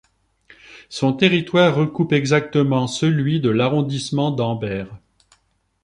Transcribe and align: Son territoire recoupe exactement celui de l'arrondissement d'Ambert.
Son 0.89 1.13
territoire 1.13 1.75
recoupe 1.75 2.11
exactement 2.11 2.87
celui 2.87 3.39
de 3.39 3.51
l'arrondissement 3.51 4.31
d'Ambert. 4.31 4.97